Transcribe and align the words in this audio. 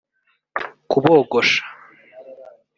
kubogosha 0.89 1.59